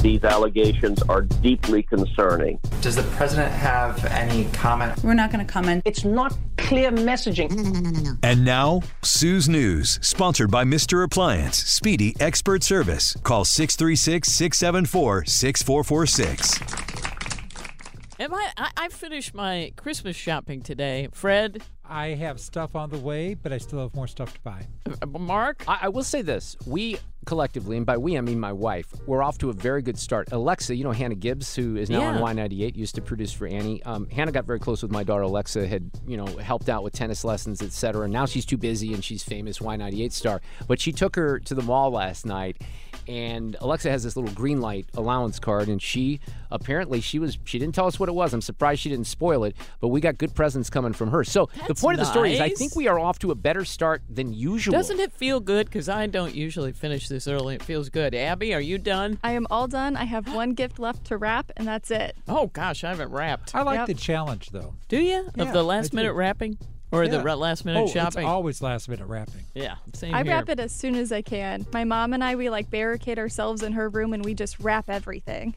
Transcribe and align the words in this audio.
These 0.00 0.22
allegations 0.22 1.02
are 1.02 1.22
deeply 1.22 1.82
concerning. 1.82 2.60
Does 2.80 2.94
the 2.94 3.02
president 3.16 3.52
have 3.52 4.04
any 4.06 4.44
comment? 4.52 5.02
We're 5.02 5.14
not 5.14 5.32
going 5.32 5.44
to 5.44 5.52
comment. 5.52 5.82
It's 5.84 6.04
not 6.04 6.38
clear 6.56 6.92
messaging. 6.92 7.50
No, 7.50 7.62
no, 7.62 7.80
no, 7.80 7.90
no, 7.90 8.00
no. 8.00 8.12
And 8.22 8.44
now, 8.44 8.82
Sue's 9.02 9.48
News, 9.48 9.98
sponsored 10.00 10.52
by 10.52 10.62
Mr. 10.62 11.02
Appliance, 11.02 11.58
Speedy 11.58 12.14
Expert 12.20 12.62
Service. 12.62 13.16
Call 13.24 13.44
636 13.44 14.28
674 14.28 15.24
6446. 15.24 17.08
Am 18.20 18.34
I, 18.34 18.50
I? 18.56 18.70
I 18.76 18.88
finished 18.88 19.32
my 19.34 19.72
Christmas 19.76 20.16
shopping 20.16 20.60
today. 20.60 21.08
Fred? 21.12 21.62
I 21.84 22.08
have 22.08 22.40
stuff 22.40 22.74
on 22.76 22.90
the 22.90 22.98
way, 22.98 23.34
but 23.34 23.52
I 23.52 23.58
still 23.58 23.80
have 23.80 23.94
more 23.94 24.08
stuff 24.08 24.34
to 24.34 24.40
buy. 24.40 24.66
Uh, 24.86 25.06
Mark? 25.06 25.64
I, 25.66 25.78
I 25.82 25.88
will 25.88 26.02
say 26.02 26.22
this. 26.22 26.56
We 26.66 26.98
collectively, 27.28 27.76
and 27.76 27.84
by 27.84 27.98
we 27.98 28.16
I 28.16 28.22
mean 28.22 28.40
my 28.40 28.54
wife, 28.54 28.86
we're 29.06 29.22
off 29.22 29.36
to 29.38 29.50
a 29.50 29.52
very 29.52 29.82
good 29.82 29.98
start. 29.98 30.28
Alexa, 30.32 30.74
you 30.74 30.82
know 30.82 30.92
Hannah 30.92 31.14
Gibbs, 31.14 31.54
who 31.54 31.76
is 31.76 31.90
now 31.90 32.00
Yeah. 32.00 32.18
on 32.18 32.36
Y98, 32.36 32.74
used 32.74 32.94
to 32.94 33.02
produce 33.02 33.32
for 33.34 33.46
Annie. 33.46 33.82
Um, 33.82 34.08
Hannah 34.08 34.32
got 34.32 34.46
very 34.46 34.58
close 34.58 34.82
with 34.82 34.90
my 34.90 35.04
daughter 35.04 35.24
Alexa, 35.24 35.68
had 35.68 35.90
you 36.06 36.16
know 36.16 36.26
helped 36.38 36.70
out 36.70 36.82
with 36.82 36.94
tennis 36.94 37.24
lessons, 37.24 37.60
etc. 37.60 38.08
Now 38.08 38.24
she's 38.24 38.46
too 38.46 38.56
busy, 38.56 38.94
and 38.94 39.04
she's 39.04 39.22
famous 39.22 39.58
Y98 39.58 40.12
star. 40.12 40.40
But 40.66 40.80
she 40.80 40.90
took 40.90 41.16
her 41.16 41.38
to 41.40 41.54
the 41.54 41.60
mall 41.62 41.90
last 41.90 42.24
night, 42.24 42.62
and 43.06 43.56
Alexa 43.60 43.90
has 43.90 44.02
this 44.04 44.16
little 44.16 44.32
green 44.32 44.60
light 44.62 44.86
allowance 44.94 45.38
card, 45.38 45.68
and 45.68 45.82
she 45.82 46.20
apparently 46.50 47.00
she 47.02 47.18
was 47.18 47.36
she 47.44 47.58
didn't 47.58 47.74
tell 47.74 47.86
us 47.86 48.00
what 48.00 48.08
it 48.08 48.12
was. 48.14 48.32
I'm 48.32 48.40
surprised 48.40 48.80
she 48.80 48.88
didn't 48.88 49.06
spoil 49.06 49.44
it, 49.44 49.54
but 49.80 49.88
we 49.88 50.00
got 50.00 50.16
good 50.18 50.34
presents 50.34 50.70
coming 50.70 50.92
from 50.94 51.10
her. 51.10 51.24
So 51.24 51.46
the 51.52 51.60
That's 51.68 51.80
point 51.82 51.98
of 51.98 52.06
the 52.06 52.10
story 52.10 52.34
is, 52.34 52.40
I 52.40 52.50
think 52.50 52.74
we 52.74 52.88
are 52.88 52.98
off 52.98 53.18
to 53.18 53.30
a 53.30 53.34
better 53.34 53.64
start 53.64 54.02
than 54.08 54.32
usual. 54.32 54.72
Doesn't 54.72 55.00
it 55.00 55.12
feel 55.12 55.40
good? 55.40 55.66
Because 55.66 55.88
I 55.88 56.06
don't 56.06 56.34
usually 56.34 56.72
finish 56.72 57.08
this 57.08 57.17
early. 57.26 57.54
It 57.56 57.62
feels 57.62 57.88
good. 57.88 58.14
Abby, 58.14 58.54
are 58.54 58.60
you 58.60 58.78
done? 58.78 59.18
I 59.24 59.32
am 59.32 59.46
all 59.50 59.66
done. 59.66 59.96
I 59.96 60.04
have 60.04 60.32
one 60.32 60.52
gift 60.52 60.78
left 60.78 61.06
to 61.06 61.16
wrap, 61.16 61.50
and 61.56 61.66
that's 61.66 61.90
it. 61.90 62.14
Oh, 62.28 62.46
gosh, 62.48 62.84
I 62.84 62.90
haven't 62.90 63.10
wrapped. 63.10 63.54
I 63.54 63.62
like 63.62 63.78
Yep. 63.78 63.86
the 63.88 63.94
challenge, 63.94 64.50
though. 64.50 64.74
Do 64.88 64.98
you? 64.98 65.28
Yeah, 65.34 65.42
of 65.44 65.52
the 65.52 65.62
last 65.64 65.92
minute 65.92 66.12
wrapping? 66.12 66.58
Or 66.90 67.06
the 67.06 67.16
Yeah. 67.16 67.22
ra- 67.22 67.34
last 67.34 67.66
minute 67.66 67.80
oh, 67.80 67.86
shopping? 67.86 68.22
It's 68.22 68.26
always 68.26 68.62
last 68.62 68.88
minute 68.88 69.04
wrapping. 69.06 69.42
yeah, 69.54 69.74
same 69.92 70.14
I 70.14 70.22
here. 70.22 70.32
wrap 70.32 70.48
it 70.48 70.58
as 70.58 70.72
soon 70.72 70.94
as 70.94 71.12
I 71.12 71.20
can. 71.20 71.66
My 71.70 71.84
mom 71.84 72.14
and 72.14 72.24
I, 72.24 72.34
we 72.34 72.48
like 72.48 72.70
barricade 72.70 73.18
ourselves 73.18 73.62
in 73.62 73.72
her 73.72 73.90
room 73.90 74.14
and 74.14 74.24
we 74.24 74.32
just 74.32 74.58
wrap 74.58 74.88
everything. 74.88 75.54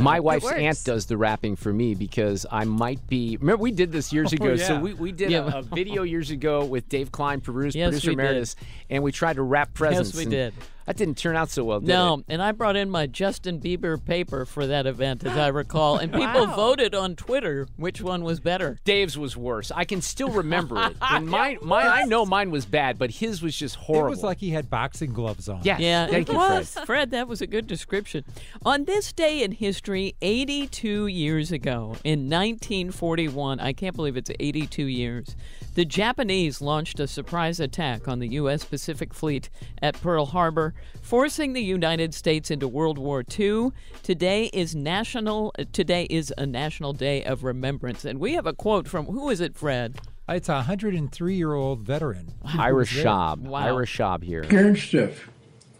My 0.00 0.18
wife's 0.18 0.50
aunt 0.50 0.82
does 0.82 1.04
the 1.04 1.18
wrapping 1.18 1.56
for 1.56 1.74
me 1.74 1.94
because 1.94 2.46
I 2.50 2.64
might 2.64 3.06
be. 3.06 3.36
Remember, 3.36 3.60
we 3.62 3.70
did 3.70 3.92
this 3.92 4.14
years 4.14 4.32
Oh, 4.32 4.36
ago. 4.36 4.56
So 4.56 4.78
we, 4.80 4.94
we 4.94 5.12
did 5.12 5.30
Yeah. 5.30 5.40
a, 5.52 5.58
a 5.58 5.62
video 5.62 6.04
years 6.04 6.30
ago 6.30 6.64
with 6.64 6.88
Dave 6.88 7.12
Klein, 7.12 7.42
producer, 7.42 7.76
Yes, 7.76 7.90
producer 7.90 8.10
we 8.12 8.16
did. 8.16 8.54
and 8.88 9.02
we 9.04 9.12
tried 9.12 9.36
to 9.36 9.42
wrap 9.42 9.74
presents. 9.74 10.10
Yes, 10.10 10.16
we 10.16 10.22
and 10.22 10.30
did. 10.30 10.54
That 10.86 10.96
didn't 10.96 11.18
turn 11.18 11.34
out 11.34 11.50
so 11.50 11.64
well. 11.64 11.80
Did 11.80 11.88
No, 11.88 12.14
it? 12.20 12.24
and 12.28 12.40
I 12.40 12.52
brought 12.52 12.76
in 12.76 12.88
my 12.90 13.06
Justin 13.06 13.60
Bieber 13.60 14.02
paper 14.02 14.44
for 14.44 14.66
that 14.68 14.86
event, 14.86 15.24
as 15.24 15.36
I 15.36 15.48
recall, 15.48 15.98
and 15.98 16.12
people 16.12 16.46
Wow. 16.46 16.54
voted 16.54 16.94
on 16.94 17.16
Twitter 17.16 17.66
which 17.76 18.00
one 18.00 18.22
was 18.22 18.38
better. 18.38 18.78
Dave's 18.84 19.18
was 19.18 19.36
worse. 19.36 19.72
I 19.74 19.84
can 19.84 20.00
still 20.00 20.28
remember 20.30 20.80
it. 20.82 20.96
And 21.02 21.26
mine, 21.28 21.58
mine, 21.62 21.86
I 21.88 22.04
know 22.04 22.24
mine 22.24 22.50
was 22.50 22.66
bad, 22.66 22.98
but 22.98 23.10
his 23.10 23.42
was 23.42 23.56
just 23.56 23.74
horrible. 23.76 24.08
It 24.08 24.10
was 24.10 24.22
like 24.22 24.38
he 24.38 24.50
had 24.50 24.70
boxing 24.70 25.12
gloves 25.12 25.48
on. 25.48 25.60
yeah, 25.64 25.78
Yeah, 25.78 26.06
Thank 26.06 26.28
you. 26.28 26.34
Fred. 26.34 26.66
Fred, 26.86 27.10
that 27.10 27.26
was 27.26 27.40
a 27.42 27.46
good 27.46 27.66
description. 27.66 28.24
On 28.64 28.84
this 28.84 29.12
day 29.12 29.42
in 29.42 29.52
history, 29.52 30.14
82 30.22 31.06
years 31.08 31.50
ago, 31.52 31.96
in 32.04 32.28
1941, 32.30 33.60
I 33.60 33.72
can't 33.72 33.96
believe 33.96 34.16
it's 34.16 34.30
82 34.38 34.84
years, 34.84 35.34
the 35.76 35.84
Japanese 35.84 36.62
launched 36.62 36.98
a 37.00 37.06
surprise 37.06 37.60
attack 37.60 38.08
on 38.08 38.18
the 38.18 38.28
U.S. 38.28 38.64
Pacific 38.64 39.12
Fleet 39.12 39.50
at 39.82 40.00
Pearl 40.00 40.24
Harbor, 40.24 40.72
forcing 41.02 41.52
the 41.52 41.60
United 41.62 42.14
States 42.14 42.50
into 42.50 42.66
World 42.66 42.96
War 42.96 43.22
II. 43.38 43.72
Today 44.02 44.46
is 44.54 44.74
national. 44.74 45.52
Today 45.72 46.04
is 46.08 46.32
a 46.38 46.46
national 46.46 46.94
day 46.94 47.22
of 47.24 47.44
remembrance, 47.44 48.06
and 48.06 48.18
we 48.18 48.32
have 48.32 48.46
a 48.46 48.54
quote 48.54 48.88
from 48.88 49.04
who 49.04 49.28
is 49.28 49.42
it, 49.42 49.54
Fred? 49.54 50.00
It's 50.30 50.48
a 50.48 50.54
103 50.54 51.34
year 51.34 51.52
old 51.52 51.80
veteran. 51.80 52.32
Ira 52.42 52.78
Who's 52.78 52.94
there. 52.94 53.02
Schab. 53.02 53.46
Wow. 53.46 53.66
Ira 53.66 53.86
Schab 53.86 54.24
here. 54.24 54.44
scared 54.44 54.78
stiff, 54.78 55.28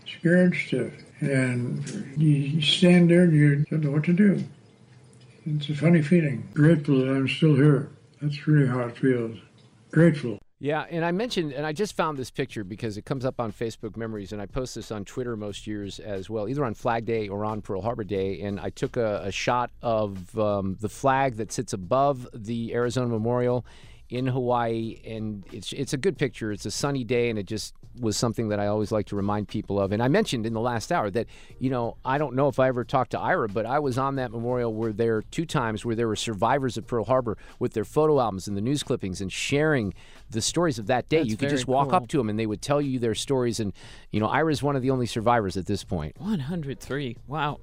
scared 0.06 0.54
stiff, 0.54 0.92
and 1.20 2.12
you 2.18 2.60
stand 2.60 3.08
there 3.10 3.22
and 3.22 3.34
you 3.34 3.64
don't 3.70 3.82
know 3.82 3.92
what 3.92 4.04
to 4.04 4.12
do. 4.12 4.44
It's 5.46 5.70
a 5.70 5.74
funny 5.74 6.02
feeling. 6.02 6.46
Grateful 6.52 6.98
that 6.98 7.08
I'm 7.08 7.28
still 7.28 7.54
here. 7.56 7.88
That's 8.20 8.46
really 8.46 8.66
how 8.66 8.80
it 8.80 8.98
feels. 8.98 9.38
Grateful. 9.90 10.38
Yeah, 10.58 10.86
and 10.88 11.04
I 11.04 11.12
mentioned, 11.12 11.52
and 11.52 11.66
I 11.66 11.72
just 11.72 11.94
found 11.94 12.16
this 12.16 12.30
picture 12.30 12.64
because 12.64 12.96
it 12.96 13.04
comes 13.04 13.26
up 13.26 13.40
on 13.40 13.52
Facebook 13.52 13.94
Memories, 13.94 14.32
and 14.32 14.40
I 14.40 14.46
post 14.46 14.74
this 14.74 14.90
on 14.90 15.04
Twitter 15.04 15.36
most 15.36 15.66
years 15.66 15.98
as 15.98 16.30
well, 16.30 16.48
either 16.48 16.64
on 16.64 16.72
Flag 16.72 17.04
Day 17.04 17.28
or 17.28 17.44
on 17.44 17.60
Pearl 17.60 17.82
Harbor 17.82 18.04
Day. 18.04 18.40
And 18.40 18.58
I 18.58 18.70
took 18.70 18.96
a, 18.96 19.20
a 19.24 19.30
shot 19.30 19.70
of 19.82 20.38
um, 20.38 20.78
the 20.80 20.88
flag 20.88 21.36
that 21.36 21.52
sits 21.52 21.74
above 21.74 22.26
the 22.32 22.72
Arizona 22.72 23.08
Memorial 23.08 23.66
in 24.08 24.26
Hawaii, 24.26 25.00
and 25.04 25.44
it's 25.52 25.72
it's 25.74 25.92
a 25.92 25.98
good 25.98 26.16
picture. 26.16 26.52
It's 26.52 26.64
a 26.64 26.70
sunny 26.70 27.04
day, 27.04 27.28
and 27.28 27.38
it 27.38 27.46
just 27.46 27.74
was 28.00 28.16
something 28.16 28.48
that 28.48 28.60
I 28.60 28.66
always 28.66 28.92
like 28.92 29.06
to 29.06 29.16
remind 29.16 29.48
people 29.48 29.80
of. 29.80 29.92
And 29.92 30.02
I 30.02 30.08
mentioned 30.08 30.46
in 30.46 30.52
the 30.52 30.60
last 30.60 30.92
hour 30.92 31.10
that 31.10 31.26
you 31.58 31.70
know 31.70 31.96
I 32.04 32.18
don't 32.18 32.34
know 32.34 32.48
if 32.48 32.58
I 32.58 32.68
ever 32.68 32.84
talked 32.84 33.12
to 33.12 33.20
Ira, 33.20 33.48
but 33.48 33.66
I 33.66 33.78
was 33.78 33.98
on 33.98 34.16
that 34.16 34.30
memorial 34.30 34.74
where 34.74 34.92
there 34.92 35.22
two 35.22 35.46
times 35.46 35.84
where 35.84 35.94
there 35.94 36.08
were 36.08 36.16
survivors 36.16 36.76
of 36.76 36.86
Pearl 36.86 37.04
Harbor 37.04 37.36
with 37.58 37.72
their 37.72 37.84
photo 37.84 38.20
albums 38.20 38.48
and 38.48 38.56
the 38.56 38.60
news 38.60 38.82
clippings 38.82 39.20
and 39.20 39.32
sharing 39.32 39.94
the 40.30 40.42
stories 40.42 40.78
of 40.78 40.86
that 40.86 41.08
day. 41.08 41.18
That's 41.18 41.30
you 41.30 41.36
could 41.36 41.50
just 41.50 41.66
walk 41.66 41.88
cool. 41.88 41.96
up 41.96 42.08
to 42.08 42.18
them 42.18 42.28
and 42.28 42.38
they 42.38 42.46
would 42.46 42.62
tell 42.62 42.80
you 42.80 42.98
their 42.98 43.14
stories. 43.14 43.60
And 43.60 43.72
you 44.10 44.20
know 44.20 44.28
Ira's 44.28 44.62
one 44.62 44.76
of 44.76 44.82
the 44.82 44.90
only 44.90 45.06
survivors 45.06 45.56
at 45.56 45.66
this 45.66 45.84
point. 45.84 46.20
103. 46.20 47.16
Wow. 47.26 47.60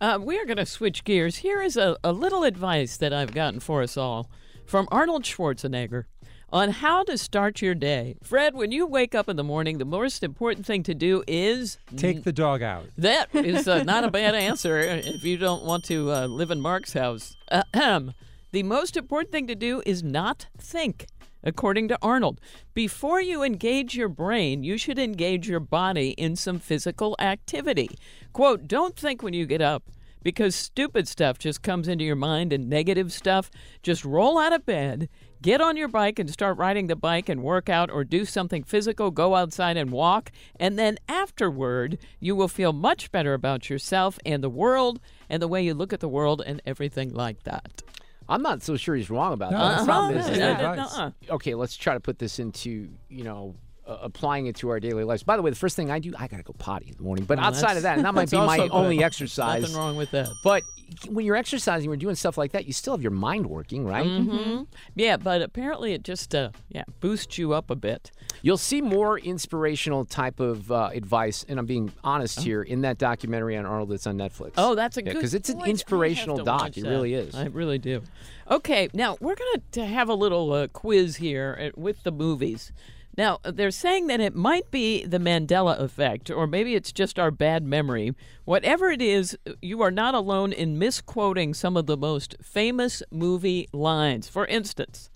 Uh, 0.00 0.18
we 0.22 0.38
are 0.38 0.44
going 0.44 0.58
to 0.58 0.66
switch 0.66 1.02
gears. 1.02 1.38
Here 1.38 1.60
is 1.60 1.76
a, 1.76 1.96
a 2.04 2.12
little 2.12 2.44
advice 2.44 2.96
that 2.98 3.12
I've 3.12 3.34
gotten 3.34 3.58
for 3.58 3.82
us 3.82 3.96
all 3.96 4.30
from 4.64 4.86
Arnold 4.92 5.24
Schwarzenegger 5.24 6.04
on 6.52 6.70
how 6.70 7.02
to 7.04 7.18
start 7.18 7.60
your 7.60 7.74
day. 7.74 8.16
Fred, 8.22 8.54
when 8.54 8.72
you 8.72 8.86
wake 8.86 9.14
up 9.14 9.28
in 9.28 9.36
the 9.36 9.44
morning, 9.44 9.78
the 9.78 9.84
most 9.84 10.22
important 10.22 10.64
thing 10.64 10.82
to 10.84 10.94
do 10.94 11.22
is 11.26 11.78
Take 11.96 12.24
the 12.24 12.32
dog 12.32 12.62
out. 12.62 12.86
that 12.96 13.28
is 13.34 13.68
uh, 13.68 13.82
not 13.82 14.04
a 14.04 14.10
bad 14.10 14.34
answer 14.48 14.78
if 14.78 15.22
you 15.24 15.36
don't 15.36 15.64
want 15.64 15.84
to 15.84 16.10
uh, 16.12 16.26
live 16.26 16.50
in 16.50 16.60
Mark's 16.60 16.92
house. 16.94 17.36
Ahem. 17.50 18.14
The 18.50 18.62
most 18.62 18.96
important 18.96 19.30
thing 19.30 19.46
to 19.48 19.54
do 19.54 19.82
is 19.84 20.02
not 20.02 20.46
think, 20.56 21.06
according 21.44 21.88
to 21.88 21.98
Arnold. 22.00 22.40
Before 22.72 23.20
you 23.20 23.42
engage 23.42 23.94
your 23.94 24.08
brain, 24.08 24.64
you 24.64 24.78
should 24.78 24.98
engage 24.98 25.46
your 25.46 25.60
body 25.60 26.10
in 26.12 26.34
some 26.34 26.58
physical 26.58 27.14
activity. 27.18 27.90
Quote, 28.32 28.66
don't 28.66 28.96
think 28.96 29.22
when 29.22 29.34
you 29.34 29.44
get 29.44 29.60
up. 29.60 29.82
Because 30.22 30.54
stupid 30.54 31.06
stuff 31.08 31.38
just 31.38 31.62
comes 31.62 31.88
into 31.88 32.04
your 32.04 32.16
mind 32.16 32.52
and 32.52 32.68
negative 32.68 33.12
stuff. 33.12 33.50
Just 33.82 34.04
roll 34.04 34.38
out 34.38 34.52
of 34.52 34.66
bed, 34.66 35.08
get 35.40 35.60
on 35.60 35.76
your 35.76 35.88
bike 35.88 36.18
and 36.18 36.28
start 36.30 36.58
riding 36.58 36.86
the 36.88 36.96
bike 36.96 37.28
and 37.28 37.42
work 37.42 37.68
out 37.68 37.90
or 37.90 38.04
do 38.04 38.24
something 38.24 38.62
physical, 38.64 39.10
go 39.10 39.34
outside 39.36 39.76
and 39.76 39.90
walk, 39.90 40.30
and 40.58 40.78
then 40.78 40.98
afterward, 41.08 41.98
you 42.20 42.34
will 42.34 42.48
feel 42.48 42.72
much 42.72 43.10
better 43.12 43.32
about 43.34 43.70
yourself 43.70 44.18
and 44.26 44.42
the 44.42 44.50
world 44.50 45.00
and 45.30 45.40
the 45.40 45.48
way 45.48 45.62
you 45.62 45.72
look 45.74 45.92
at 45.92 46.00
the 46.00 46.08
world 46.08 46.42
and 46.44 46.60
everything 46.66 47.12
like 47.14 47.44
that. 47.44 47.82
I'm 48.28 48.42
not 48.42 48.62
so 48.62 48.76
sure 48.76 48.94
he's 48.94 49.08
wrong 49.08 49.32
about 49.32 49.52
No, 49.52 49.58
that. 49.58 49.68
that's 49.70 49.80
The 49.82 49.86
problem 49.86 50.18
is, 50.18 50.26
bad 50.26 50.78
is. 50.78 50.92
Uh-uh, 50.92 51.00
uh-uh. 51.30 51.34
okay, 51.36 51.54
let's 51.54 51.76
try 51.76 51.94
to 51.94 52.00
put 52.00 52.18
this 52.18 52.38
into 52.38 52.90
you 53.08 53.24
know 53.24 53.54
uh, 53.88 53.98
applying 54.02 54.46
it 54.46 54.56
to 54.56 54.68
our 54.68 54.78
daily 54.78 55.02
lives. 55.02 55.22
By 55.22 55.36
the 55.36 55.42
way, 55.42 55.50
the 55.50 55.56
first 55.56 55.74
thing 55.76 55.90
I 55.90 55.98
do, 55.98 56.12
I 56.18 56.28
got 56.28 56.36
to 56.36 56.42
go 56.42 56.54
potty 56.58 56.88
in 56.88 56.96
the 56.96 57.02
morning. 57.02 57.24
But 57.24 57.38
Well, 57.38 57.46
outside 57.46 57.76
of 57.76 57.82
that, 57.84 57.96
and 57.96 58.04
that 58.04 58.14
might 58.20 58.30
be 58.30 58.36
my 58.36 58.58
good. 58.58 58.70
only 58.70 59.02
exercise. 59.02 59.62
Nothing 59.62 59.76
wrong 59.76 59.96
with 59.96 60.10
that. 60.12 60.28
But 60.44 60.62
when 61.08 61.24
you're 61.26 61.36
exercising, 61.36 61.90
we're 61.90 61.96
doing 61.96 62.14
stuff 62.14 62.38
like 62.38 62.52
that, 62.52 62.66
you 62.66 62.72
still 62.72 62.94
have 62.94 63.02
your 63.02 63.10
mind 63.10 63.46
working, 63.46 63.84
right? 63.84 64.06
Mm-hmm. 64.06 64.62
Yeah, 64.94 65.16
but 65.16 65.42
apparently 65.42 65.92
it 65.92 66.02
just 66.02 66.34
uh, 66.34 66.50
yeah 66.68 66.84
boosts 67.00 67.38
you 67.38 67.52
up 67.52 67.70
a 67.70 67.76
bit. 67.76 68.10
You'll 68.42 68.56
see 68.56 68.80
more 68.80 69.18
inspirational 69.18 70.04
type 70.04 70.38
of 70.40 70.70
uh, 70.70 70.90
advice, 70.92 71.44
and 71.48 71.58
I'm 71.58 71.66
being 71.66 71.92
honest 72.04 72.40
here, 72.40 72.62
in 72.62 72.82
that 72.82 72.98
documentary 72.98 73.56
on 73.56 73.66
Arnold 73.66 73.90
that's 73.90 74.06
on 74.06 74.16
Netflix. 74.16 74.52
Oh, 74.56 74.74
that's 74.74 74.96
a 74.96 75.02
good 75.02 75.14
because 75.14 75.34
it's 75.34 75.48
an. 75.48 75.62
Inspirational 75.66 76.38
doc. 76.44 76.76
It 76.76 76.84
really 76.84 77.14
is. 77.14 77.34
I 77.34 77.46
really 77.46 77.78
do. 77.78 78.02
Okay, 78.50 78.88
now 78.94 79.16
we're 79.20 79.34
going 79.34 79.62
to 79.72 79.84
have 79.84 80.08
a 80.08 80.14
little 80.14 80.52
uh, 80.52 80.68
quiz 80.68 81.16
here 81.16 81.58
uh, 81.60 81.80
with 81.80 82.02
the 82.02 82.12
movies. 82.12 82.72
Now, 83.18 83.40
they're 83.42 83.72
saying 83.72 84.06
that 84.06 84.20
it 84.20 84.36
might 84.36 84.70
be 84.70 85.04
the 85.04 85.18
Mandela 85.18 85.78
effect, 85.80 86.30
or 86.30 86.46
maybe 86.46 86.76
it's 86.76 86.92
just 86.92 87.18
our 87.18 87.32
bad 87.32 87.64
memory. 87.64 88.14
Whatever 88.44 88.92
it 88.92 89.02
is, 89.02 89.36
you 89.60 89.82
are 89.82 89.90
not 89.90 90.14
alone 90.14 90.52
in 90.52 90.78
misquoting 90.78 91.52
some 91.52 91.76
of 91.76 91.86
the 91.86 91.96
most 91.96 92.36
famous 92.40 93.02
movie 93.10 93.66
lines. 93.72 94.28
For 94.28 94.46
instance, 94.46 95.10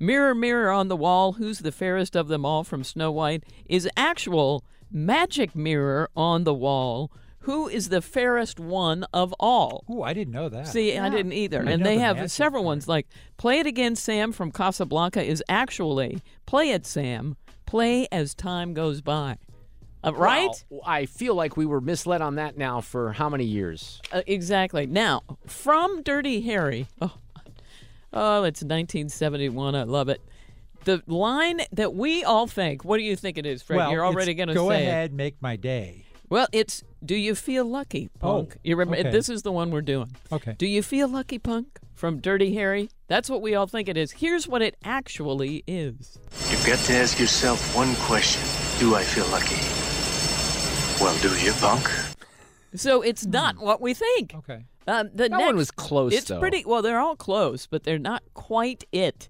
Mirror, 0.00 0.34
mirror 0.34 0.70
on 0.70 0.88
the 0.88 0.96
wall, 0.96 1.34
who's 1.34 1.60
the 1.60 1.70
fairest 1.70 2.16
of 2.16 2.28
them 2.28 2.44
all 2.44 2.64
from 2.64 2.82
Snow 2.82 3.12
White 3.12 3.44
is 3.66 3.88
actual 3.96 4.64
magic 4.90 5.54
mirror 5.54 6.08
on 6.16 6.44
the 6.44 6.54
wall. 6.54 7.12
Who 7.44 7.68
is 7.68 7.90
the 7.90 8.00
fairest 8.00 8.58
one 8.58 9.04
of 9.12 9.34
all? 9.38 9.84
Oh, 9.88 10.02
I 10.02 10.12
didn't 10.14 10.32
know 10.32 10.48
that. 10.48 10.66
See, 10.68 10.96
I 10.98 11.08
didn't 11.08 11.32
either. 11.32 11.62
I 11.66 11.70
and 11.72 11.84
they 11.84 11.96
the 11.96 12.02
have 12.02 12.16
magic 12.16 12.30
several 12.30 12.64
ones 12.64 12.88
like 12.88 13.06
Play 13.36 13.58
It 13.60 13.66
Again, 13.66 13.96
Sam 13.96 14.32
from 14.32 14.50
Casablanca 14.50 15.22
is 15.22 15.42
actually 15.48 16.22
Play 16.46 16.70
It, 16.70 16.86
Sam. 16.86 17.36
Play 17.66 18.06
as 18.10 18.34
time 18.34 18.72
goes 18.74 19.00
by. 19.00 19.36
Uh, 20.02 20.12
right? 20.14 20.64
Well, 20.68 20.82
I 20.86 21.06
feel 21.06 21.34
like 21.34 21.56
we 21.56 21.64
were 21.66 21.80
misled 21.80 22.20
on 22.20 22.34
that 22.34 22.58
now 22.58 22.80
for 22.80 23.12
how 23.12 23.28
many 23.28 23.44
years? 23.44 24.00
Uh, 24.12 24.22
exactly. 24.26 24.86
Now, 24.86 25.22
from 25.46 26.02
Dirty 26.02 26.42
Harry. 26.42 26.86
Oh, 27.00 27.12
oh, 28.12 28.42
it's 28.44 28.62
1971. 28.62 29.74
I 29.74 29.82
love 29.84 30.08
it. 30.08 30.20
The 30.84 31.02
line 31.06 31.60
that 31.72 31.94
we 31.94 32.22
all 32.22 32.46
think. 32.46 32.84
What 32.84 32.98
do 32.98 33.02
you 33.02 33.16
think 33.16 33.38
it 33.38 33.46
is, 33.46 33.62
Fred? 33.62 33.76
well, 33.78 33.90
You're 33.92 34.04
already 34.04 34.34
going 34.34 34.48
to 34.48 34.54
go 34.54 34.68
say 34.68 34.84
it. 34.84 34.88
ahead, 34.88 35.12
make 35.14 35.40
my 35.40 35.56
day. 35.56 36.03
Well, 36.28 36.46
it's 36.52 36.82
Do 37.04 37.14
you 37.14 37.34
feel 37.34 37.64
lucky, 37.64 38.08
Oh, 38.22 38.36
Punk? 38.38 38.56
you 38.64 38.76
remember 38.76 38.98
okay. 39.00 39.10
this 39.10 39.28
is 39.28 39.42
the 39.42 39.52
one 39.52 39.70
we're 39.70 39.82
doing. 39.82 40.16
Okay. 40.32 40.54
Do 40.56 40.66
you 40.66 40.82
feel 40.82 41.06
lucky, 41.08 41.38
Punk? 41.38 41.78
From 41.94 42.18
Dirty 42.20 42.54
Harry? 42.54 42.88
That's 43.08 43.30
what 43.30 43.40
we 43.42 43.54
all 43.54 43.66
think 43.66 43.88
it 43.88 43.96
is. 43.96 44.12
Here's 44.12 44.48
what 44.48 44.62
it 44.62 44.76
actually 44.84 45.62
is. 45.66 46.18
You've 46.50 46.66
got 46.66 46.78
to 46.80 46.94
ask 46.94 47.18
yourself 47.20 47.74
one 47.76 47.94
question 47.96 48.42
Do 48.80 48.94
I 48.94 49.02
feel 49.04 49.26
lucky? 49.28 49.56
Well, 51.02 51.16
do 51.20 51.28
you, 51.44 51.52
punk? 51.54 51.88
So 52.74 53.02
it's 53.02 53.26
not 53.26 53.58
what 53.58 53.80
we 53.80 53.94
think. 53.94 54.34
Okay. 54.34 54.64
Um, 54.86 55.10
the 55.14 55.28
That 55.28 55.40
one 55.40 55.56
was 55.56 55.70
close, 55.70 56.12
It's 56.12 56.26
though. 56.28 56.38
pretty 56.40 56.64
well. 56.64 56.82
They're 56.82 56.98
all 57.00 57.16
close, 57.16 57.66
but 57.66 57.84
they're 57.84 57.98
not 57.98 58.22
quite 58.34 58.84
it. 58.92 59.28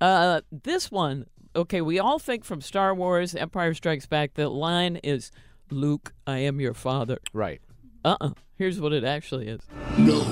Uh, 0.00 0.40
this 0.50 0.90
one, 0.90 1.26
okay. 1.54 1.80
We 1.80 1.98
all 1.98 2.18
think 2.18 2.44
from 2.44 2.60
Star 2.60 2.94
Wars: 2.94 3.34
Empire 3.34 3.72
Strikes 3.74 4.06
Back. 4.06 4.34
The 4.34 4.48
line 4.48 4.96
is, 4.96 5.30
"Luke, 5.70 6.14
I 6.26 6.38
am 6.38 6.60
your 6.60 6.74
father." 6.74 7.18
Right. 7.32 7.60
Uh. 8.04 8.16
uh 8.20 8.30
Here's 8.54 8.80
what 8.80 8.92
it 8.94 9.04
actually 9.04 9.48
is. 9.48 9.60
No. 9.98 10.22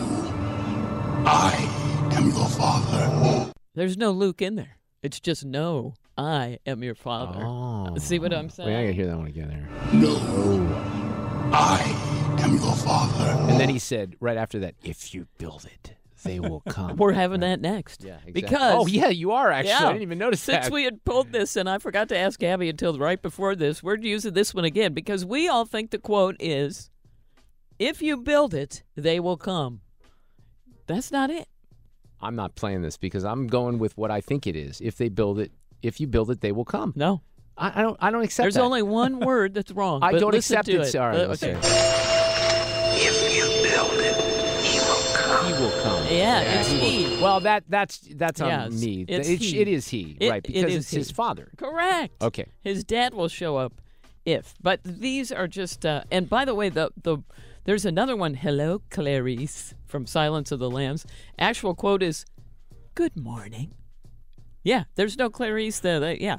I 1.26 2.08
am 2.12 2.28
your 2.28 2.48
father. 2.48 3.52
There's 3.74 3.96
no 3.98 4.12
Luke 4.12 4.40
in 4.40 4.54
there. 4.54 4.78
It's 5.02 5.20
just 5.20 5.44
no. 5.44 5.94
I 6.16 6.58
am 6.64 6.82
your 6.82 6.94
father. 6.94 7.40
Oh. 7.42 7.96
See 7.98 8.18
what 8.18 8.32
I'm 8.32 8.48
saying? 8.48 8.68
Wait, 8.68 8.76
I 8.76 8.82
gotta 8.84 8.92
hear 8.92 9.06
that 9.08 9.16
one 9.18 9.26
again 9.26 9.48
there. 9.48 9.68
No. 10.00 10.16
I 11.52 12.38
am 12.40 12.54
your 12.54 12.74
father. 12.76 13.50
And 13.50 13.60
then 13.60 13.68
he 13.68 13.78
said 13.78 14.16
right 14.20 14.36
after 14.36 14.58
that, 14.60 14.74
"If 14.82 15.14
you 15.14 15.26
build 15.38 15.66
it, 15.66 15.96
they 16.24 16.40
will 16.40 16.60
come." 16.68 16.96
We're 16.96 17.12
having 17.12 17.40
that 17.40 17.60
next. 17.60 18.02
Yeah, 18.02 18.14
exactly. 18.14 18.32
Because 18.32 18.74
oh 18.74 18.86
yeah, 18.86 19.08
you 19.08 19.30
are 19.32 19.50
actually. 19.50 19.70
Yeah. 19.70 19.88
I 19.88 19.92
didn't 19.92 20.02
even 20.02 20.18
notice 20.18 20.40
Since 20.40 20.66
that. 20.66 20.72
we 20.72 20.84
had 20.84 21.04
pulled 21.04 21.32
this, 21.32 21.54
and 21.56 21.68
I 21.68 21.78
forgot 21.78 22.08
to 22.08 22.18
ask 22.18 22.42
Abby 22.42 22.68
until 22.68 22.98
right 22.98 23.20
before 23.20 23.54
this, 23.54 23.82
we're 23.82 23.98
using 23.98 24.34
this 24.34 24.52
one 24.52 24.64
again 24.64 24.92
because 24.92 25.24
we 25.24 25.48
all 25.48 25.64
think 25.64 25.90
the 25.92 25.98
quote 25.98 26.36
is, 26.40 26.90
"If 27.78 28.02
you 28.02 28.16
build 28.16 28.54
it, 28.54 28.82
they 28.96 29.20
will 29.20 29.36
come." 29.36 29.80
That's 30.86 31.12
not 31.12 31.30
it. 31.30 31.48
I'm 32.20 32.36
not 32.36 32.54
playing 32.54 32.82
this 32.82 32.96
because 32.96 33.24
I'm 33.24 33.46
going 33.46 33.78
with 33.78 33.96
what 33.96 34.10
I 34.10 34.20
think 34.20 34.46
it 34.46 34.56
is. 34.56 34.80
If 34.80 34.96
they 34.96 35.08
build 35.08 35.38
it, 35.38 35.52
if 35.82 36.00
you 36.00 36.06
build 36.06 36.30
it, 36.30 36.40
they 36.40 36.52
will 36.52 36.64
come. 36.64 36.92
No, 36.96 37.20
I, 37.56 37.80
I 37.80 37.82
don't. 37.82 37.96
I 38.00 38.10
don't 38.10 38.22
accept. 38.22 38.44
There's 38.44 38.54
that. 38.54 38.62
only 38.62 38.82
one 38.82 39.20
word 39.20 39.54
that's 39.54 39.70
wrong. 39.70 40.00
I 40.02 40.12
don't 40.12 40.34
accept 40.34 40.66
to 40.66 40.80
it. 40.80 40.86
Sorry. 40.86 41.16
Uh, 41.16 41.34
okay. 41.34 42.10
Will 46.04 46.08
come. 46.10 46.16
Yeah, 46.18 46.60
it's 46.60 46.70
he. 46.70 47.22
Well, 47.22 47.40
that 47.40 47.64
that's 47.68 47.98
that's 48.14 48.40
on 48.40 48.48
Yes, 48.48 48.82
me. 48.82 49.04
it's 49.08 49.28
it, 49.28 49.40
he. 49.40 49.60
it 49.60 49.68
is 49.68 49.88
he, 49.88 50.16
It- 50.20 50.30
right? 50.30 50.42
Because 50.42 50.64
is 50.64 50.76
it's 50.76 50.90
his 50.90 51.08
he. 51.08 51.14
father. 51.14 51.50
Correct. 51.56 52.22
Okay. 52.22 52.46
His 52.62 52.84
dad 52.84 53.14
will 53.14 53.28
show 53.28 53.56
up 53.56 53.80
if. 54.24 54.54
But 54.62 54.80
these 54.84 55.32
are 55.32 55.48
just 55.48 55.84
uh, 55.86 56.04
and 56.10 56.28
by 56.28 56.44
the 56.44 56.54
way, 56.54 56.68
the 56.68 56.90
the 57.02 57.18
there's 57.64 57.84
another 57.86 58.14
one, 58.16 58.34
Hello 58.34 58.82
Clarice 58.90 59.74
from 59.86 60.06
Silence 60.06 60.52
of 60.52 60.58
the 60.58 60.70
Lambs. 60.70 61.06
Actual 61.38 61.74
quote 61.74 62.02
is 62.02 62.24
Good 62.94 63.16
morning. 63.16 63.74
Yeah, 64.62 64.84
there's 64.96 65.16
no 65.18 65.28
Clarice 65.30 65.80
there. 65.80 66.00
They- 66.00 66.18
yeah. 66.20 66.38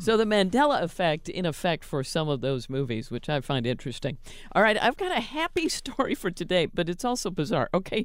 So 0.00 0.16
the 0.16 0.24
Mandela 0.24 0.82
effect, 0.82 1.28
in 1.28 1.46
effect, 1.46 1.84
for 1.84 2.02
some 2.02 2.28
of 2.28 2.40
those 2.40 2.68
movies, 2.68 3.08
which 3.08 3.28
I 3.28 3.40
find 3.40 3.64
interesting. 3.64 4.18
All 4.50 4.60
right, 4.62 4.76
I've 4.82 4.96
got 4.96 5.16
a 5.16 5.20
happy 5.20 5.68
story 5.80 6.16
for 6.16 6.28
today, 6.32 6.66
but 6.66 6.88
it's 6.88 7.04
also 7.04 7.30
bizarre. 7.30 7.68
Okay, 7.72 8.04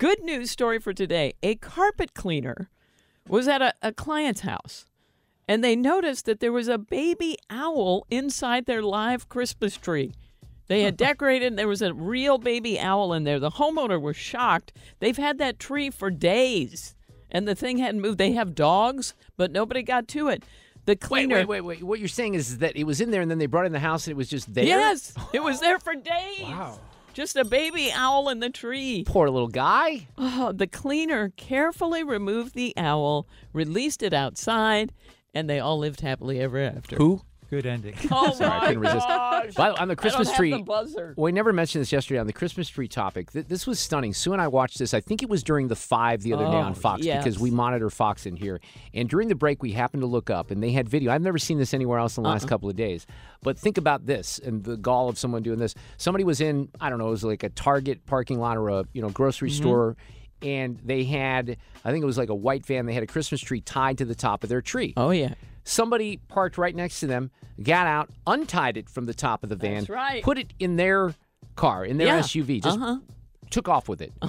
good 0.00 0.22
news 0.24 0.50
story 0.50 0.78
for 0.78 0.94
today. 0.94 1.34
A 1.42 1.56
carpet 1.56 2.14
cleaner 2.14 2.70
was 3.28 3.46
at 3.46 3.60
a, 3.60 3.74
a 3.82 3.92
client's 3.92 4.40
house 4.40 4.86
and 5.46 5.62
they 5.62 5.76
noticed 5.76 6.24
that 6.24 6.40
there 6.40 6.52
was 6.52 6.68
a 6.68 6.78
baby 6.78 7.36
owl 7.50 8.06
inside 8.08 8.64
their 8.64 8.82
live 8.82 9.28
Christmas 9.28 9.76
tree. 9.76 10.14
They 10.68 10.82
had 10.82 10.96
decorated, 11.08 11.46
and 11.48 11.58
there 11.58 11.68
was 11.68 11.82
a 11.82 11.92
real 11.92 12.38
baby 12.38 12.78
owl 12.78 13.12
in 13.12 13.24
there. 13.24 13.40
The 13.40 13.50
homeowner 13.50 14.00
was 14.00 14.16
shocked. 14.16 14.72
They've 15.00 15.16
had 15.16 15.38
that 15.38 15.58
tree 15.58 15.90
for 15.90 16.08
days, 16.08 16.94
and 17.30 17.46
the 17.48 17.56
thing 17.56 17.78
hadn't 17.78 18.00
moved. 18.00 18.18
They 18.18 18.32
have 18.32 18.54
dogs, 18.54 19.14
but 19.36 19.50
nobody 19.50 19.82
got 19.82 20.06
to 20.08 20.28
it. 20.28 20.44
The 20.86 20.92
Wait, 20.92 21.00
cleaner. 21.00 21.36
wait, 21.38 21.48
wait, 21.48 21.60
wait. 21.62 21.82
What 21.82 21.98
you're 21.98 22.08
saying 22.08 22.34
is 22.34 22.58
that 22.58 22.76
it 22.76 22.84
was 22.84 23.00
in 23.00 23.10
there, 23.10 23.20
and 23.20 23.30
then 23.30 23.38
they 23.38 23.46
brought 23.46 23.64
it 23.64 23.66
in 23.66 23.72
the 23.72 23.80
house, 23.80 24.06
and 24.06 24.12
it 24.12 24.16
was 24.16 24.28
just 24.30 24.54
there. 24.54 24.64
Yes, 24.64 25.12
it 25.32 25.42
was 25.42 25.58
there 25.58 25.80
for 25.80 25.94
days. 25.94 26.42
Wow. 26.42 26.78
Just 27.12 27.36
a 27.36 27.44
baby 27.44 27.90
owl 27.92 28.28
in 28.28 28.38
the 28.38 28.50
tree. 28.50 29.04
Poor 29.06 29.28
little 29.28 29.48
guy. 29.48 30.08
Oh, 30.16 30.52
the 30.52 30.66
cleaner 30.66 31.32
carefully 31.36 32.04
removed 32.04 32.54
the 32.54 32.72
owl, 32.76 33.26
released 33.52 34.02
it 34.02 34.14
outside, 34.14 34.92
and 35.34 35.50
they 35.50 35.58
all 35.58 35.78
lived 35.78 36.00
happily 36.00 36.40
ever 36.40 36.58
after. 36.58 36.96
Who? 36.96 37.22
Good 37.50 37.66
ending. 37.66 37.94
Oh 38.12 38.32
Sorry, 38.32 38.50
I 38.50 38.66
couldn't 38.68 38.80
resist. 38.80 39.06
gosh. 39.08 39.54
By 39.54 39.68
the 39.68 39.74
way, 39.74 39.80
on 39.80 39.88
the 39.88 39.96
Christmas 39.96 40.32
tree, 40.32 40.52
the 40.52 40.58
buzzer. 40.62 41.14
we 41.16 41.32
never 41.32 41.52
mentioned 41.52 41.82
this 41.82 41.90
yesterday 41.92 42.20
on 42.20 42.26
the 42.28 42.32
Christmas 42.32 42.68
tree 42.68 42.86
topic. 42.88 43.32
Th- 43.32 43.44
this 43.46 43.66
was 43.66 43.80
stunning. 43.80 44.14
Sue 44.14 44.32
and 44.32 44.40
I 44.40 44.46
watched 44.48 44.78
this. 44.78 44.94
I 44.94 45.00
think 45.00 45.22
it 45.22 45.28
was 45.28 45.42
during 45.42 45.66
the 45.68 45.74
five 45.76 46.22
the 46.22 46.32
other 46.32 46.44
day 46.44 46.50
on 46.58 46.70
Oh, 46.72 46.74
Fox 46.74 47.02
yes. 47.04 47.24
because 47.24 47.38
we 47.40 47.50
monitor 47.50 47.90
Fox 47.90 48.24
in 48.24 48.36
here. 48.36 48.60
And 48.94 49.08
during 49.08 49.26
the 49.28 49.34
break, 49.34 49.62
we 49.62 49.72
happened 49.72 50.02
to 50.02 50.06
look 50.06 50.30
up, 50.30 50.50
and 50.52 50.62
they 50.62 50.70
had 50.70 50.88
video. 50.88 51.10
I've 51.12 51.22
never 51.22 51.38
seen 51.38 51.58
this 51.58 51.74
anywhere 51.74 51.98
else 51.98 52.16
in 52.16 52.22
the 52.22 52.28
last 52.30 52.44
Uh-uh. 52.44 52.48
couple 52.50 52.70
of 52.70 52.76
days. 52.76 53.06
But 53.42 53.58
think 53.58 53.78
about 53.78 54.06
this 54.06 54.38
and 54.38 54.62
the 54.62 54.76
gall 54.76 55.08
of 55.08 55.18
someone 55.18 55.42
doing 55.42 55.58
this. 55.58 55.74
Somebody 55.96 56.22
was 56.24 56.40
in, 56.40 56.68
I 56.80 56.88
don't 56.88 56.98
know, 57.00 57.08
it 57.08 57.10
was 57.12 57.24
like 57.24 57.42
a 57.42 57.48
Target 57.50 58.06
parking 58.06 58.38
lot 58.38 58.56
or 58.58 58.68
a 58.68 58.84
you 58.92 59.02
know 59.02 59.08
grocery 59.10 59.50
Mm-hmm. 59.50 59.62
store. 59.62 59.96
And 60.42 60.78
they 60.82 61.04
had, 61.04 61.58
I 61.84 61.90
think 61.90 62.02
it 62.02 62.06
was 62.06 62.16
like 62.16 62.30
a 62.30 62.34
white 62.34 62.64
van. 62.64 62.86
They 62.86 62.94
had 62.94 63.02
a 63.02 63.06
Christmas 63.06 63.42
tree 63.42 63.60
tied 63.60 63.98
to 63.98 64.06
the 64.06 64.14
top 64.14 64.42
of 64.42 64.48
their 64.48 64.62
tree. 64.62 64.94
Oh 64.96 65.10
yeah. 65.10 65.34
Somebody 65.64 66.18
parked 66.28 66.58
right 66.58 66.74
next 66.74 67.00
to 67.00 67.06
them, 67.06 67.30
got 67.62 67.86
out, 67.86 68.10
untied 68.26 68.76
it 68.76 68.88
from 68.88 69.06
the 69.06 69.14
top 69.14 69.42
of 69.42 69.48
the 69.50 69.56
van, 69.56 69.74
That's 69.80 69.90
right. 69.90 70.22
put 70.22 70.38
it 70.38 70.52
in 70.58 70.76
their 70.76 71.14
car, 71.56 71.84
in 71.84 71.98
their 71.98 72.06
Yeah. 72.08 72.20
SUV, 72.20 72.60
just 72.62 72.78
Uh-huh. 72.78 72.98
took 73.50 73.68
off 73.68 73.88
with 73.88 74.00
it. 74.00 74.12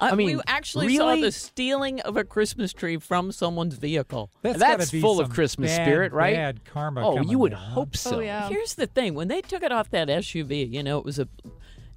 I, 0.00 0.14
mean, 0.16 0.36
we 0.38 0.42
actually 0.48 0.96
saw 0.96 1.08
really? 1.10 1.20
the 1.22 1.30
stealing 1.32 2.00
of 2.00 2.16
a 2.16 2.24
Christmas 2.24 2.72
tree 2.72 2.96
from 2.96 3.30
someone's 3.30 3.76
vehicle. 3.76 4.30
That's, 4.42 4.58
That's 4.58 4.78
gotta 4.84 4.90
be 4.92 5.00
full 5.00 5.20
of 5.20 5.26
some 5.28 5.34
Christmas 5.34 5.70
bad, 5.76 5.84
spirit, 5.86 6.12
right? 6.12 6.34
Bad 6.34 6.64
karma. 6.64 7.06
Oh, 7.06 7.14
coming 7.14 7.28
you 7.30 7.38
would 7.38 7.52
there, 7.52 7.58
huh? 7.58 7.70
hope 7.74 7.96
so. 7.96 8.16
Oh, 8.16 8.20
yeah. 8.20 8.48
Here's 8.48 8.74
the 8.74 8.88
thing: 8.88 9.14
when 9.14 9.28
they 9.28 9.40
took 9.42 9.62
it 9.62 9.70
off 9.70 9.90
that 9.90 10.08
SUV, 10.08 10.68
you 10.72 10.82
know, 10.82 10.98
it 10.98 11.04
was 11.04 11.20
a, 11.20 11.28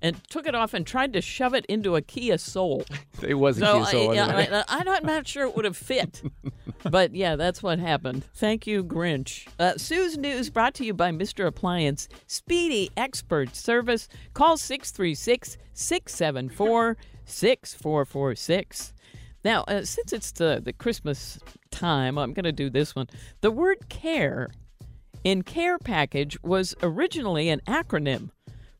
and 0.04 0.24
took 0.30 0.46
it 0.46 0.54
off 0.54 0.76
and 0.76 0.86
tried 0.86 1.14
to 1.14 1.22
shove 1.22 1.56
it 1.56 1.66
into 1.66 1.96
a 1.96 2.02
Kia 2.04 2.38
Soul. 2.38 2.86
It 3.24 3.34
was 3.36 3.58
a 3.58 3.62
So 3.62 3.78
Kia 3.78 3.86
Soul, 3.86 4.04
I, 4.04 4.06
wasn't 4.08 4.40
it? 4.40 4.50
yeah, 4.52 4.64
I, 4.68 4.78
I'm 4.80 4.86
not- 4.86 4.98
I'm 5.02 5.08
not 5.08 5.28
sure 5.28 5.48
it 5.48 5.56
would 5.56 5.66
have 5.66 5.78
fit, 5.78 6.22
but 6.90 7.16
yeah, 7.16 7.36
that's 7.36 7.64
what 7.64 7.80
happened. 7.80 8.26
Thank 8.36 8.68
you, 8.68 8.84
Grinch. 8.84 9.48
Uh, 9.60 9.78
Sue's 9.78 10.18
News 10.18 10.50
brought 10.50 10.74
to 10.76 10.86
you 10.86 10.94
by 10.94 11.12
Mr. 11.12 11.46
Appliance, 11.46 12.08
speedy 12.28 12.92
expert 12.96 13.56
service. 13.56 14.08
Call 14.34 14.58
636 14.58 15.58
674 15.74 16.98
6446. 17.26 18.94
Now, 19.44 19.64
uh, 19.68 19.84
since 19.84 20.14
it's 20.14 20.32
the, 20.32 20.62
the 20.64 20.74
Christmas 20.74 21.40
time, 21.70 22.18
I'm 22.18 22.34
going 22.34 22.46
to 22.46 22.52
do 22.52 22.70
this 22.70 22.96
one. 22.96 23.08
The 23.42 23.52
word 23.52 23.90
care 23.90 24.50
in 25.24 25.44
CARE 25.44 25.80
package 25.80 26.38
was 26.44 26.76
originally 26.82 27.50
an 27.50 27.62
acronym 27.68 28.30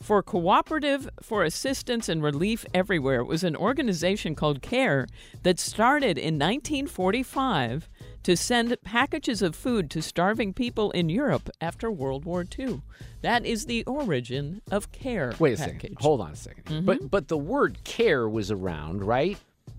for 0.02 0.22
Cooperative 0.22 1.10
for 1.22 1.44
Assistance 1.44 2.08
and 2.08 2.22
Relief 2.22 2.66
Everywhere. 2.74 3.22
It 3.22 3.26
was 3.26 3.44
an 3.44 3.56
organization 3.56 4.36
called 4.36 4.62
CARE 4.62 5.08
that 5.44 5.60
started 5.60 6.18
in 6.18 6.36
1945 6.36 7.90
to 8.26 8.36
send 8.36 8.76
packages 8.84 9.44
of 9.44 9.56
food 9.56 9.90
to 9.92 10.02
starving 10.02 10.52
people 10.52 10.90
in 10.92 11.10
Europe 11.10 11.48
after 11.62 11.92
World 11.92 12.26
War 12.26 12.44
II. 12.58 12.82
That 13.22 13.46
is 13.46 13.68
the 13.68 13.84
origin 13.86 14.62
of 14.72 14.92
CARE. 14.92 15.36
Wait 15.38 15.54
a 15.54 15.58
package. 15.58 15.74
second. 15.82 15.98
Hold 16.02 16.22
on 16.22 16.32
a 16.32 16.36
2nd 16.36 16.64
Mhm. 16.66 16.86
But 16.86 17.12
but 17.12 17.28
the 17.28 17.38
word 17.38 17.84
care 17.84 18.28
was 18.28 18.50
around, 18.50 19.04
right? 19.04 19.38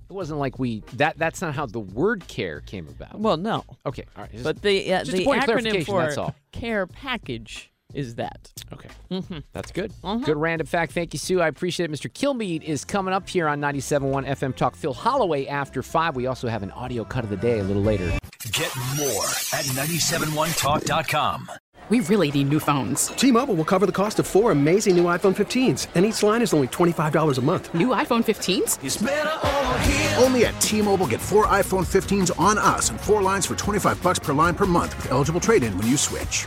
It 0.08 0.12
wasn't 0.12 0.38
like 0.38 0.60
we 0.60 0.84
that 0.92 1.18
that's 1.18 1.42
not 1.42 1.54
how 1.56 1.66
the 1.66 1.80
word 1.80 2.28
care 2.28 2.60
came 2.60 2.86
about. 2.86 3.18
Well, 3.18 3.36
no. 3.36 3.64
Okay, 3.84 4.04
all 4.16 4.22
right. 4.22 4.30
Just- 4.30 4.44
But 4.44 4.62
the 4.62 4.92
uh, 4.94 5.02
the 5.02 5.24
acronym 5.24 5.84
for 5.84 6.02
that's 6.02 6.16
all. 6.16 6.34
CARE 6.52 6.86
package 6.86 7.72
is 7.96 8.14
that. 8.16 8.52
Okay. 8.72 8.88
Mhm. 9.10 9.42
That's 9.52 9.72
good. 9.72 9.92
Uh-huh. 10.04 10.24
Good 10.24 10.36
random 10.36 10.66
fact. 10.66 10.92
Thank 10.92 11.12
you, 11.14 11.18
Sue. 11.18 11.40
I 11.40 11.48
appreciate 11.48 11.90
it. 11.90 11.92
Mr. 11.92 12.12
Kilmeade 12.12 12.62
is 12.62 12.84
coming 12.84 13.14
up 13.14 13.28
here 13.28 13.48
on 13.48 13.60
97.1 13.60 14.24
FM 14.26 14.52
Talk. 14.54 14.76
Phil 14.76 14.92
Holloway 14.92 15.46
after 15.46 15.82
5. 15.82 16.14
We 16.16 16.26
also 16.26 16.48
have 16.48 16.62
an 16.62 16.70
audio 16.72 17.04
cut 17.04 17.24
of 17.24 17.30
the 17.30 17.36
day 17.36 17.58
a 17.60 17.62
little 17.64 17.82
later. 17.82 18.06
Get 18.52 18.72
more 18.96 19.24
at 19.52 19.64
971talk.com. 19.74 21.50
We 21.88 22.00
really 22.00 22.32
need 22.32 22.48
new 22.48 22.58
phones. 22.58 23.08
T-Mobile 23.08 23.54
will 23.54 23.64
cover 23.64 23.86
the 23.86 23.92
cost 23.92 24.18
of 24.18 24.26
four 24.26 24.50
amazing 24.50 24.96
new 24.96 25.04
iPhone 25.04 25.36
15s, 25.36 25.86
and 25.94 26.04
each 26.04 26.20
line 26.24 26.42
is 26.42 26.52
only 26.52 26.66
$25 26.66 27.38
a 27.38 27.40
month. 27.40 27.72
New 27.74 27.88
iPhone 27.88 28.24
15s? 28.24 30.20
Only 30.20 30.46
at 30.46 30.60
T-Mobile 30.60 31.06
get 31.06 31.20
four 31.20 31.46
iPhone 31.46 31.86
15s 31.86 32.32
on 32.40 32.58
us 32.58 32.90
and 32.90 33.00
four 33.00 33.22
lines 33.22 33.46
for 33.46 33.54
25 33.54 34.02
bucks 34.02 34.18
per 34.18 34.32
line 34.32 34.56
per 34.56 34.66
month 34.66 34.96
with 34.96 35.12
eligible 35.12 35.40
trade-in 35.40 35.78
when 35.78 35.86
you 35.86 35.96
switch. 35.96 36.46